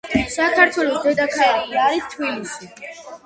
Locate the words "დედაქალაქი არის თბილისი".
1.03-2.71